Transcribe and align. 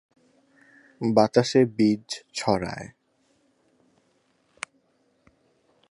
বাতাসে 1.01 1.61
বীজ 1.77 2.07
ছড়ায়। 2.33 2.87